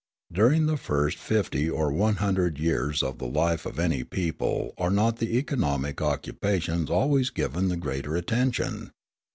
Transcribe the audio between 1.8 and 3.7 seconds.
one hundred years of the life